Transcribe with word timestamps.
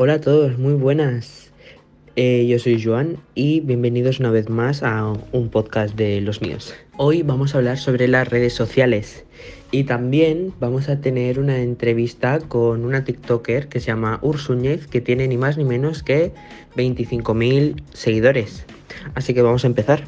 Hola 0.00 0.12
a 0.12 0.20
todos, 0.20 0.56
muy 0.58 0.74
buenas. 0.74 1.50
Eh, 2.14 2.46
yo 2.46 2.60
soy 2.60 2.80
Joan 2.80 3.16
y 3.34 3.58
bienvenidos 3.58 4.20
una 4.20 4.30
vez 4.30 4.48
más 4.48 4.84
a 4.84 5.12
un 5.32 5.48
podcast 5.48 5.96
de 5.96 6.20
los 6.20 6.40
míos. 6.40 6.72
Hoy 6.96 7.22
vamos 7.24 7.52
a 7.52 7.58
hablar 7.58 7.78
sobre 7.78 8.06
las 8.06 8.28
redes 8.28 8.52
sociales 8.52 9.24
y 9.72 9.82
también 9.82 10.54
vamos 10.60 10.88
a 10.88 11.00
tener 11.00 11.40
una 11.40 11.58
entrevista 11.58 12.38
con 12.38 12.84
una 12.84 13.02
TikToker 13.02 13.66
que 13.66 13.80
se 13.80 13.88
llama 13.88 14.20
Ursuñez 14.22 14.86
que 14.86 15.00
tiene 15.00 15.26
ni 15.26 15.36
más 15.36 15.58
ni 15.58 15.64
menos 15.64 16.04
que 16.04 16.30
25.000 16.76 17.82
seguidores. 17.92 18.66
Así 19.16 19.34
que 19.34 19.42
vamos 19.42 19.64
a 19.64 19.66
empezar. 19.66 20.04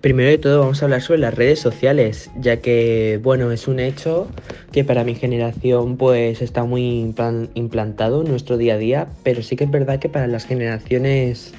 Primero 0.00 0.28
de 0.28 0.38
todo 0.38 0.60
vamos 0.60 0.82
a 0.82 0.84
hablar 0.84 1.02
sobre 1.02 1.20
las 1.20 1.34
redes 1.34 1.58
sociales, 1.58 2.30
ya 2.38 2.58
que, 2.58 3.18
bueno, 3.22 3.50
es 3.50 3.66
un 3.66 3.80
hecho 3.80 4.28
que 4.70 4.84
para 4.84 5.04
mi 5.04 5.14
generación 5.14 5.96
pues 5.96 6.42
está 6.42 6.64
muy 6.64 7.12
implantado 7.54 8.22
en 8.22 8.28
nuestro 8.28 8.56
día 8.56 8.74
a 8.74 8.78
día, 8.78 9.08
pero 9.24 9.42
sí 9.42 9.56
que 9.56 9.64
es 9.64 9.70
verdad 9.70 9.98
que 9.98 10.08
para 10.08 10.26
las 10.26 10.44
generaciones 10.44 11.54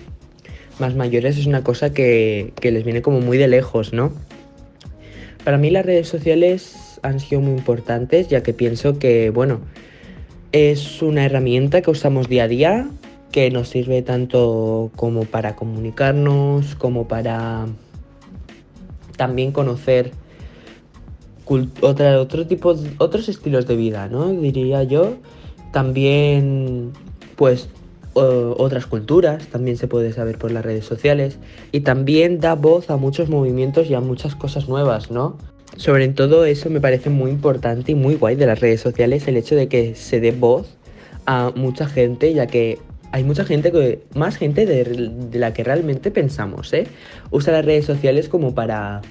más 0.80 0.96
mayores 0.96 1.38
es 1.38 1.48
una 1.48 1.64
cosa 1.64 1.92
que, 1.92 2.54
que 2.62 2.72
les 2.72 2.84
viene 2.84 3.02
como 3.02 3.20
muy 3.20 3.38
de 3.38 3.48
lejos, 3.48 3.92
¿no? 3.92 4.14
Para 5.44 5.58
mí 5.58 5.70
las 5.70 5.86
redes 5.86 6.08
sociales 6.08 7.00
han 7.02 7.20
sido 7.20 7.42
muy 7.42 7.54
importantes, 7.54 8.28
ya 8.28 8.44
que 8.44 8.54
pienso 8.54 9.00
que, 9.00 9.30
bueno, 9.30 9.62
es 10.52 11.02
una 11.02 11.26
herramienta 11.26 11.82
que 11.82 11.90
usamos 11.90 12.30
día 12.30 12.44
a 12.44 12.48
día, 12.48 12.90
que 13.32 13.50
nos 13.50 13.70
sirve 13.70 14.04
tanto 14.04 14.92
como 14.96 15.26
para 15.26 15.56
comunicarnos, 15.56 16.76
como 16.76 17.08
para 17.08 17.66
también 19.18 19.52
conocer 19.52 20.12
otra, 21.82 22.20
otro 22.20 22.48
tipo, 22.48 22.76
otros 22.98 23.30
estilos 23.30 23.68
de 23.68 23.76
vida, 23.76 24.08
¿no? 24.08 24.30
Diría 24.30 24.84
yo. 24.84 25.16
También, 25.74 26.92
pues, 27.36 27.70
otras 28.14 28.88
culturas, 28.88 29.48
también 29.48 29.78
se 29.78 29.88
puede 29.88 30.12
saber 30.12 30.38
por 30.38 30.52
las 30.52 30.66
redes 30.66 30.86
sociales. 30.86 31.38
Y 31.72 31.82
también 31.82 32.40
da 32.40 32.56
voz 32.56 32.90
a 32.90 32.98
muchos 32.98 33.30
movimientos 33.30 33.90
y 33.90 33.94
a 33.94 34.00
muchas 34.00 34.36
cosas 34.36 34.68
nuevas, 34.68 35.12
¿no? 35.12 35.38
Sobre 35.76 36.08
todo 36.08 36.46
eso 36.46 36.70
me 36.72 36.82
parece 36.82 37.12
muy 37.12 37.30
importante 37.30 37.92
y 37.92 37.96
muy 37.96 38.16
guay 38.16 38.36
de 38.36 38.48
las 38.48 38.60
redes 38.60 38.82
sociales, 38.82 39.28
el 39.28 39.38
hecho 39.38 39.56
de 39.56 39.68
que 39.68 39.94
se 39.94 40.20
dé 40.20 40.32
voz 40.32 40.76
a 41.28 41.52
mucha 41.56 41.86
gente, 41.86 42.34
ya 42.34 42.48
que 42.48 42.80
hay 43.12 43.24
mucha 43.24 43.46
gente, 43.46 43.72
que, 43.72 44.04
más 44.14 44.38
gente 44.38 44.66
de, 44.66 45.12
la 45.34 45.54
que 45.54 45.64
realmente 45.64 46.12
pensamos, 46.12 46.74
¿eh? 46.74 46.88
Usa 47.32 47.54
las 47.54 47.66
redes 47.66 47.86
sociales 47.86 48.30
como 48.30 48.54
para 48.54 49.02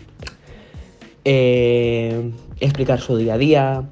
eh, 1.25 2.30
explicar 2.61 3.00
su 3.00 3.16
día 3.16 3.34
a 3.34 3.38
día, 3.38 3.88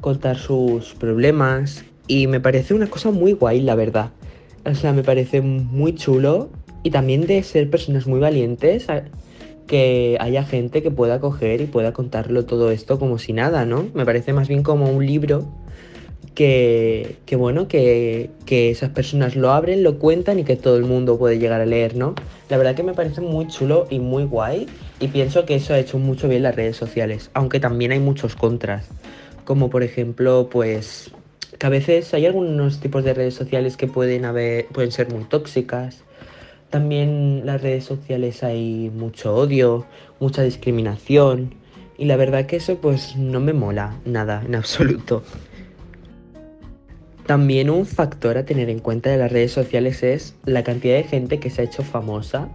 contar 0.00 0.38
sus 0.38 0.94
problemas 0.94 1.84
y 2.06 2.26
me 2.26 2.40
parece 2.40 2.74
una 2.74 2.86
cosa 2.86 3.10
muy 3.10 3.32
guay, 3.32 3.60
la 3.60 3.74
verdad. 3.74 4.10
O 4.64 4.74
sea, 4.74 4.92
me 4.92 5.02
parece 5.02 5.40
muy 5.40 5.94
chulo 5.94 6.48
y 6.82 6.90
también 6.90 7.26
de 7.26 7.42
ser 7.42 7.68
personas 7.70 8.06
muy 8.06 8.20
valientes 8.20 8.86
que 9.66 10.16
haya 10.20 10.44
gente 10.44 10.82
que 10.82 10.90
pueda 10.90 11.20
coger 11.20 11.60
y 11.60 11.66
pueda 11.66 11.92
contarlo 11.92 12.46
todo 12.46 12.70
esto 12.70 12.98
como 12.98 13.18
si 13.18 13.32
nada, 13.32 13.64
¿no? 13.64 13.88
Me 13.94 14.04
parece 14.04 14.32
más 14.32 14.48
bien 14.48 14.62
como 14.62 14.88
un 14.90 15.04
libro 15.04 15.46
que, 16.36 17.36
bueno, 17.36 17.66
que, 17.66 18.30
esas 18.46 18.90
personas 18.90 19.36
lo 19.36 19.50
abren, 19.52 19.82
lo 19.82 19.98
cuentan 19.98 20.38
y 20.38 20.44
que 20.44 20.54
todo 20.54 20.76
el 20.76 20.84
mundo 20.84 21.18
puede 21.18 21.38
llegar 21.38 21.62
a 21.62 21.66
leer, 21.66 21.96
¿no? 21.96 22.14
La 22.50 22.58
verdad 22.58 22.74
que 22.74 22.82
me 22.82 22.92
parece 22.92 23.22
muy 23.22 23.48
chulo 23.48 23.86
y 23.88 23.98
muy 23.98 24.24
guay 24.24 24.66
y 25.00 25.08
pienso 25.08 25.46
que 25.46 25.54
eso 25.54 25.72
ha 25.72 25.78
hecho 25.78 25.98
mucho 25.98 26.28
bien 26.28 26.42
las 26.42 26.54
redes 26.54 26.76
sociales, 26.76 27.30
aunque 27.32 27.58
también 27.58 27.90
hay 27.90 28.00
muchos 28.00 28.36
contras, 28.36 28.86
como 29.44 29.70
por 29.70 29.82
ejemplo, 29.82 30.48
pues 30.50 31.10
que 31.58 31.66
a 31.66 31.70
veces 31.70 32.12
hay 32.12 32.26
algunos 32.26 32.80
tipos 32.80 33.02
de 33.02 33.14
redes 33.14 33.34
sociales 33.34 33.78
que 33.78 33.86
pueden 33.86 34.26
haber, 34.26 34.66
pueden 34.66 34.92
ser 34.92 35.10
muy 35.10 35.24
tóxicas. 35.24 36.04
También 36.68 37.46
las 37.46 37.62
redes 37.62 37.84
sociales 37.84 38.42
hay 38.42 38.90
mucho 38.94 39.34
odio, 39.34 39.86
mucha 40.20 40.42
discriminación 40.42 41.54
y 41.96 42.04
la 42.04 42.16
verdad 42.16 42.44
que 42.44 42.56
eso 42.56 42.76
pues 42.76 43.16
no 43.16 43.40
me 43.40 43.54
mola 43.54 43.96
nada 44.04 44.42
en 44.44 44.54
absoluto. 44.54 45.22
También 47.26 47.70
un 47.70 47.86
factor 47.86 48.38
a 48.38 48.44
tener 48.44 48.70
en 48.70 48.78
cuenta 48.78 49.10
de 49.10 49.16
las 49.16 49.32
redes 49.32 49.50
sociales 49.50 50.04
es 50.04 50.36
la 50.44 50.62
cantidad 50.62 50.94
de 50.94 51.02
gente 51.02 51.40
que 51.40 51.50
se 51.50 51.62
ha 51.62 51.64
hecho 51.64 51.82
famosa 51.82 52.48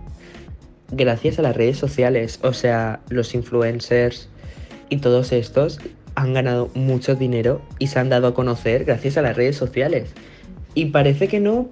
gracias 0.92 1.40
a 1.40 1.42
las 1.42 1.58
redes 1.58 1.78
sociales. 1.78 2.40
O 2.42 2.54
sea, 2.54 3.02
los 3.10 3.36
influencers 3.36 4.30
y 4.90 4.98
todos 4.98 5.34
estos 5.34 5.80
han 6.16 6.34
ganado 6.34 6.70
mucho 6.74 7.16
dinero 7.16 7.62
y 7.80 7.88
se 7.88 8.00
han 8.00 8.10
dado 8.10 8.28
a 8.28 8.34
conocer 8.34 8.86
gracias 8.86 9.18
a 9.18 9.22
las 9.22 9.36
redes 9.36 9.58
sociales. 9.58 10.14
Y 10.74 10.86
parece 10.86 11.28
que 11.28 11.42
no, 11.42 11.70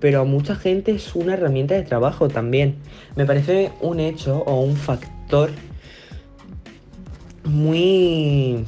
pero 0.00 0.20
a 0.22 0.24
mucha 0.24 0.54
gente 0.54 0.92
es 0.92 1.14
una 1.14 1.34
herramienta 1.34 1.74
de 1.74 1.82
trabajo 1.82 2.28
también. 2.28 2.76
Me 3.14 3.26
parece 3.26 3.72
un 3.80 4.00
hecho 4.00 4.42
o 4.46 4.62
un 4.62 4.76
factor 4.76 5.50
muy 7.44 8.64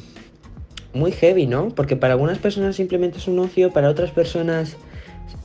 muy 0.93 1.13
heavy, 1.13 1.47
¿no? 1.47 1.69
Porque 1.69 1.97
para 1.97 2.15
algunas 2.15 2.39
personas 2.39 2.77
simplemente 2.77 3.19
es 3.19 3.29
un 3.29 3.39
ocio, 3.39 3.73
para 3.73 3.89
otras 3.89 4.11
personas 4.11 4.77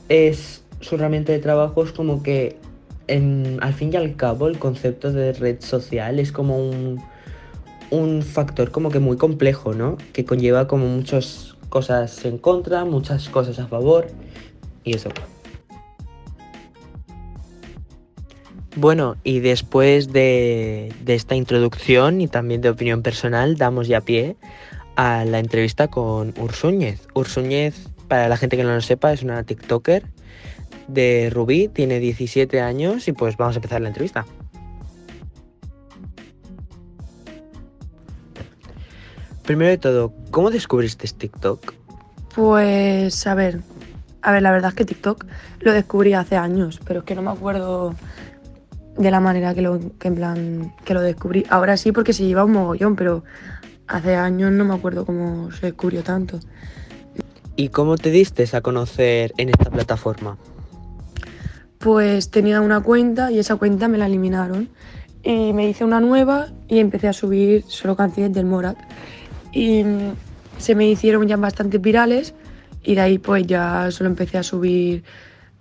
es 0.08 0.64
su 0.80 0.96
herramienta 0.96 1.32
de 1.32 1.38
trabajo, 1.38 1.84
es 1.84 1.92
como 1.92 2.22
que 2.22 2.58
al 3.08 3.72
fin 3.74 3.92
y 3.92 3.96
al 3.96 4.16
cabo 4.16 4.48
el 4.48 4.58
concepto 4.58 5.12
de 5.12 5.32
red 5.32 5.60
social 5.60 6.18
es 6.18 6.32
como 6.32 6.58
un, 6.58 7.00
un 7.90 8.22
factor 8.22 8.72
como 8.72 8.90
que 8.90 8.98
muy 8.98 9.16
complejo, 9.16 9.74
¿no? 9.74 9.96
Que 10.12 10.24
conlleva 10.24 10.66
como 10.66 10.86
muchas 10.86 11.56
cosas 11.68 12.24
en 12.24 12.38
contra, 12.38 12.84
muchas 12.84 13.28
cosas 13.28 13.58
a 13.60 13.68
favor 13.68 14.08
y 14.82 14.96
eso. 14.96 15.10
Bueno, 18.74 19.16
y 19.24 19.40
después 19.40 20.12
de, 20.12 20.92
de 21.02 21.14
esta 21.14 21.34
introducción 21.34 22.20
y 22.20 22.28
también 22.28 22.60
de 22.60 22.68
opinión 22.68 23.02
personal, 23.02 23.56
damos 23.56 23.88
ya 23.88 24.02
pie 24.02 24.36
a 24.96 25.24
la 25.24 25.38
entrevista 25.38 25.88
con 25.88 26.34
Ursúñez. 26.38 27.06
Ursúñez, 27.14 27.88
para 28.08 28.28
la 28.28 28.36
gente 28.36 28.56
que 28.56 28.64
no 28.64 28.74
lo 28.74 28.80
sepa, 28.80 29.12
es 29.12 29.22
una 29.22 29.42
TikToker 29.44 30.04
de 30.88 31.30
Rubí, 31.32 31.68
tiene 31.68 31.98
17 31.98 32.60
años 32.60 33.08
y 33.08 33.12
pues 33.12 33.36
vamos 33.36 33.56
a 33.56 33.58
empezar 33.58 33.80
la 33.80 33.88
entrevista. 33.88 34.24
Primero 39.44 39.70
de 39.70 39.78
todo, 39.78 40.12
¿cómo 40.30 40.50
descubriste 40.50 41.06
TikTok? 41.06 41.72
Pues 42.34 43.26
a 43.26 43.34
ver, 43.34 43.60
a 44.22 44.32
ver, 44.32 44.42
la 44.42 44.50
verdad 44.50 44.70
es 44.70 44.74
que 44.74 44.84
TikTok 44.84 45.24
lo 45.60 45.72
descubrí 45.72 46.14
hace 46.14 46.36
años, 46.36 46.80
pero 46.84 47.00
es 47.00 47.04
que 47.04 47.14
no 47.14 47.22
me 47.22 47.30
acuerdo 47.30 47.94
de 48.96 49.10
la 49.10 49.20
manera 49.20 49.54
que 49.54 49.62
lo, 49.62 49.78
que 49.98 50.08
en 50.08 50.14
plan, 50.16 50.74
que 50.84 50.94
lo 50.94 51.00
descubrí. 51.00 51.46
Ahora 51.48 51.76
sí 51.76 51.92
porque 51.92 52.12
se 52.12 52.24
lleva 52.24 52.44
un 52.44 52.52
mogollón, 52.52 52.96
pero 52.96 53.22
hace 53.88 54.14
años 54.14 54.52
no 54.52 54.64
me 54.64 54.74
acuerdo 54.74 55.04
cómo 55.04 55.50
se 55.52 55.66
descubrió 55.66 56.02
tanto. 56.02 56.40
¿Y 57.56 57.70
cómo 57.70 57.96
te 57.96 58.10
diste 58.10 58.46
a 58.52 58.60
conocer 58.60 59.32
en 59.38 59.48
esta 59.48 59.70
plataforma? 59.70 60.36
Pues 61.78 62.30
tenía 62.30 62.60
una 62.60 62.80
cuenta 62.80 63.32
y 63.32 63.38
esa 63.38 63.56
cuenta 63.56 63.88
me 63.88 63.98
la 63.98 64.06
eliminaron. 64.06 64.68
Y 65.22 65.52
me 65.52 65.68
hice 65.68 65.84
una 65.84 66.00
nueva 66.00 66.48
y 66.68 66.78
empecé 66.78 67.08
a 67.08 67.12
subir 67.12 67.64
solo 67.66 67.96
canciones 67.96 68.32
del 68.34 68.44
Morat. 68.44 68.76
Y 69.52 69.84
se 70.58 70.74
me 70.74 70.86
hicieron 70.88 71.26
ya 71.26 71.36
bastante 71.36 71.78
virales 71.78 72.34
y 72.82 72.94
de 72.94 73.00
ahí 73.00 73.18
pues 73.18 73.46
ya 73.46 73.90
solo 73.90 74.10
empecé 74.10 74.38
a 74.38 74.42
subir 74.42 75.02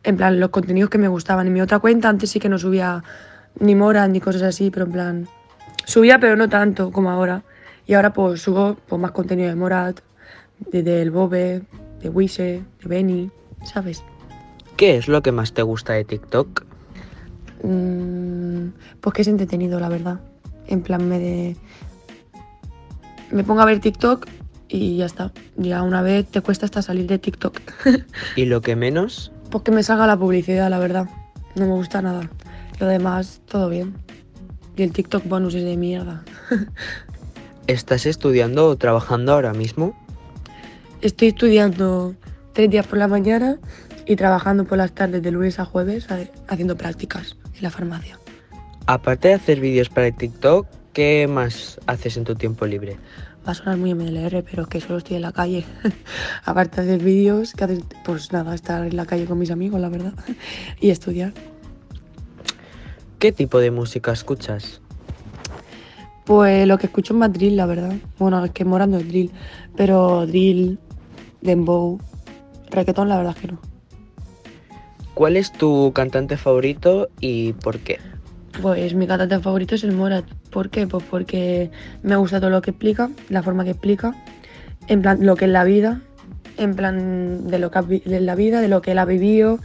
en 0.04 0.18
plan 0.18 0.40
los 0.40 0.50
contenidos 0.50 0.90
que 0.90 0.98
me 0.98 1.08
gustaban. 1.08 1.48
En 1.48 1.54
mi 1.54 1.62
otra 1.62 1.80
cuenta 1.80 2.10
antes 2.10 2.30
sí 2.30 2.40
que 2.40 2.50
no 2.50 2.60
subía 2.60 3.04
ni 3.60 3.74
Morat 3.74 4.10
ni 4.10 4.20
cosas 4.20 4.44
así, 4.44 4.70
pero 4.70 4.86
en 4.86 4.92
plan 4.92 5.28
subía 5.86 6.20
pero 6.20 6.36
no 6.36 6.50
tanto 6.50 6.92
como 6.92 7.10
ahora. 7.10 7.44
Y 7.88 7.94
ahora 7.94 8.14
pues 8.14 8.42
subo 8.42 8.76
pues, 8.88 9.02
más 9.02 9.12
contenido 9.12 9.50
de 9.50 9.56
Morat, 9.56 10.00
de, 10.72 10.84
del 10.84 11.12
Bobe, 11.12 11.64
de 12.02 12.10
Wise, 12.10 12.64
de 12.82 12.88
Benny, 12.88 13.32
¿sabes? 13.64 14.04
¿Qué 14.78 14.98
es 14.98 15.08
lo 15.08 15.22
que 15.22 15.32
más 15.32 15.54
te 15.54 15.62
gusta 15.62 15.94
de 15.94 16.04
TikTok? 16.04 16.66
Mm, 17.64 18.70
pues 19.02 19.14
que 19.14 19.22
es 19.22 19.28
entretenido, 19.28 19.80
la 19.80 19.90
verdad. 19.90 20.20
En 20.68 20.82
plan, 20.82 21.08
me 21.08 21.20
de... 21.20 21.56
Me 23.32 23.44
pongo 23.44 23.62
a 23.62 23.66
ver 23.66 23.80
TikTok 23.80 24.28
y 24.68 24.98
ya 24.98 25.06
está. 25.06 25.32
Ya 25.56 25.82
una 25.84 26.02
vez 26.02 26.28
te 26.28 26.42
cuesta 26.42 26.66
hasta 26.66 26.82
salir 26.82 27.08
de 27.08 27.20
TikTok. 27.20 27.60
¿Y 28.36 28.46
lo 28.46 28.62
que 28.62 28.76
menos? 28.76 29.32
Pues 29.46 29.64
que 29.64 29.72
me 29.72 29.84
salga 29.84 30.08
la 30.08 30.18
publicidad, 30.18 30.70
la 30.70 30.80
verdad. 30.80 31.08
No 31.56 31.68
me 31.68 31.74
gusta 31.74 32.02
nada. 32.02 32.30
Lo 32.80 32.88
demás, 32.88 33.42
todo 33.48 33.70
bien. 33.70 33.96
Y 34.76 34.84
el 34.84 34.92
TikTok 34.92 35.24
bonus 35.30 35.54
es 35.54 35.64
de 35.64 35.78
mierda. 35.78 36.26
¿Estás 37.68 38.06
estudiando 38.06 38.68
o 38.68 38.76
trabajando 38.76 39.34
ahora 39.34 39.54
mismo? 39.54 39.98
Estoy 41.02 41.30
estudiando 41.30 42.16
tres 42.54 42.70
días 42.70 42.88
por 42.88 42.98
la 42.98 43.08
mañana 43.08 43.58
y 44.06 44.16
trabajando 44.16 44.66
por 44.66 44.78
las 44.78 44.94
tardes 44.94 45.22
de 45.24 45.32
lunes 45.32 45.60
a 45.60 45.66
jueves 45.66 46.08
haciendo 46.48 46.78
prácticas 46.78 47.38
en 47.56 47.64
la 47.64 47.70
farmacia. 47.70 48.20
Aparte 48.86 49.30
de 49.30 49.34
hacer 49.34 49.60
vídeos 49.60 49.90
para 49.90 50.12
TikTok, 50.12 50.68
¿Qué 50.96 51.28
más 51.28 51.78
haces 51.88 52.16
en 52.16 52.24
tu 52.24 52.36
tiempo 52.36 52.66
libre? 52.66 52.96
Va 53.46 53.52
a 53.52 53.54
sonar 53.54 53.76
muy 53.76 53.94
MLR, 53.94 54.46
pero 54.50 54.64
es 54.64 54.70
que 54.70 54.80
solo 54.80 55.00
estoy 55.00 55.18
en 55.18 55.24
la 55.24 55.34
calle. 55.34 55.66
Aparte 56.46 56.82
de 56.82 56.94
hacer 56.94 57.04
vídeos, 57.04 57.52
que 57.52 57.66
haces, 57.66 57.80
pues 58.06 58.32
nada, 58.32 58.56
estar 58.56 58.88
en 58.88 58.96
la 58.96 59.06
calle 59.06 59.26
con 59.26 59.38
mis 59.38 59.52
amigos, 59.52 59.82
la 59.82 59.90
verdad, 59.90 60.14
y 60.80 60.92
estudiar. 60.92 61.34
¿Qué 63.20 63.34
tipo 63.34 63.60
de 63.60 63.72
música 63.72 64.14
escuchas? 64.14 64.80
Pues 66.26 66.68
lo 66.68 66.78
que 66.78 66.88
escucho 66.88 67.14
es 67.14 67.20
más 67.20 67.32
drill, 67.32 67.56
la 67.56 67.66
verdad. 67.68 67.94
Bueno, 68.18 68.44
es 68.44 68.52
que 68.52 68.66
morando 68.66 68.98
es 68.98 69.08
drill, 69.08 69.32
pero 69.76 70.26
drill, 70.26 70.80
dembow, 71.42 72.00
reggaetón, 72.72 73.10
la 73.10 73.18
verdad 73.18 73.36
es 73.36 73.42
que 73.42 73.48
no. 73.52 73.60
¿Cuál 75.14 75.38
es 75.38 75.54
tu 75.54 75.94
cantante 75.94 76.36
favorito 76.36 77.10
y 77.22 77.54
por 77.54 77.80
qué? 77.80 78.00
Pues 78.62 78.94
mi 78.96 79.08
cantante 79.08 79.40
favorito 79.40 79.76
es 79.76 79.84
el 79.84 79.94
Morat. 79.94 80.26
¿Por 80.50 80.70
qué? 80.70 80.88
Pues 80.88 81.04
porque 81.10 81.72
me 82.04 82.16
gusta 82.16 82.40
todo 82.40 82.50
lo 82.50 82.62
que 82.62 82.72
explica, 82.72 83.10
la 83.30 83.44
forma 83.44 83.64
que 83.64 83.72
explica, 83.72 84.14
en 84.88 85.02
plan 85.02 85.26
lo 85.26 85.36
que 85.36 85.46
es 85.46 85.52
la 85.52 85.64
vida, 85.64 86.02
en 86.58 86.76
plan 86.76 87.48
de 87.48 87.60
lo 87.60 87.72
que 87.72 87.82
de 87.82 88.20
la 88.20 88.36
vida, 88.36 88.62
de 88.62 88.68
lo 88.68 88.82
que 88.82 88.92
él 88.92 89.00
ha 89.00 89.06
vivido, 89.06 89.60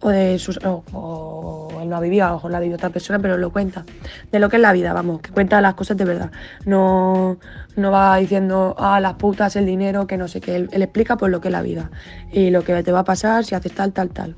o 0.00 0.10
de 0.10 0.38
sus. 0.38 0.58
O, 0.64 0.84
o 0.92 1.73
él 1.84 1.90
no 1.90 1.96
ha 1.96 2.00
vivido, 2.00 2.26
a 2.26 2.28
lo 2.28 2.34
mejor 2.34 2.50
la 2.50 2.58
ha 2.58 2.60
vivido 2.60 2.76
otra 2.76 2.90
persona, 2.90 3.18
pero 3.20 3.38
lo 3.38 3.50
cuenta. 3.50 3.84
De 4.32 4.38
lo 4.38 4.48
que 4.48 4.56
es 4.56 4.62
la 4.62 4.72
vida, 4.72 4.92
vamos, 4.92 5.20
que 5.20 5.30
cuenta 5.30 5.60
las 5.60 5.74
cosas 5.74 5.96
de 5.96 6.04
verdad. 6.04 6.32
No, 6.66 7.38
no 7.76 7.90
va 7.90 8.16
diciendo, 8.16 8.74
ah, 8.78 9.00
las 9.00 9.14
putas, 9.14 9.56
el 9.56 9.66
dinero, 9.66 10.06
que 10.06 10.16
no 10.16 10.28
sé 10.28 10.40
qué. 10.40 10.56
Él, 10.56 10.68
explica 10.72 11.16
pues 11.16 11.30
lo 11.30 11.40
que 11.40 11.48
es 11.48 11.52
la 11.52 11.62
vida. 11.62 11.90
Y 12.32 12.50
lo 12.50 12.64
que 12.64 12.82
te 12.82 12.92
va 12.92 13.00
a 13.00 13.04
pasar 13.04 13.44
si 13.44 13.54
haces 13.54 13.72
tal, 13.72 13.92
tal, 13.92 14.10
tal. 14.10 14.34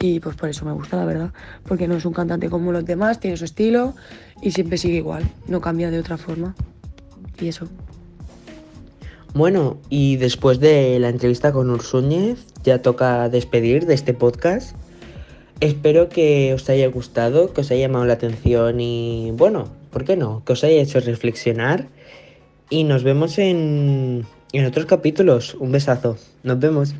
Y 0.00 0.20
pues 0.20 0.34
por 0.34 0.48
eso 0.48 0.64
me 0.64 0.72
gusta, 0.72 0.96
la 0.96 1.04
verdad. 1.04 1.32
Porque 1.64 1.86
no 1.86 1.96
es 1.96 2.04
un 2.04 2.12
cantante 2.12 2.48
como 2.48 2.72
los 2.72 2.84
demás, 2.84 3.20
tiene 3.20 3.36
su 3.36 3.44
estilo 3.44 3.94
y 4.42 4.52
siempre 4.52 4.78
sigue 4.78 4.96
igual, 4.96 5.24
no 5.46 5.60
cambia 5.60 5.90
de 5.90 6.00
otra 6.00 6.16
forma. 6.16 6.54
Y 7.38 7.48
eso. 7.48 7.68
Bueno, 9.34 9.78
y 9.88 10.16
después 10.16 10.58
de 10.58 10.98
la 10.98 11.08
entrevista 11.08 11.52
con 11.52 11.70
Ursúñez, 11.70 12.46
ya 12.64 12.82
toca 12.82 13.28
despedir 13.28 13.86
de 13.86 13.94
este 13.94 14.12
podcast. 14.12 14.74
Espero 15.60 16.08
que 16.08 16.54
os 16.54 16.68
haya 16.70 16.88
gustado, 16.88 17.52
que 17.52 17.60
os 17.60 17.70
haya 17.70 17.86
llamado 17.86 18.06
la 18.06 18.14
atención 18.14 18.80
y, 18.80 19.30
bueno, 19.32 19.68
¿por 19.90 20.06
qué 20.06 20.16
no? 20.16 20.42
Que 20.44 20.54
os 20.54 20.64
haya 20.64 20.80
hecho 20.80 21.00
reflexionar. 21.00 21.88
Y 22.70 22.84
nos 22.84 23.02
vemos 23.02 23.36
en, 23.38 24.24
en 24.52 24.64
otros 24.64 24.86
capítulos. 24.86 25.54
Un 25.54 25.72
besazo. 25.72 26.16
Nos 26.44 26.58
vemos. 26.58 26.94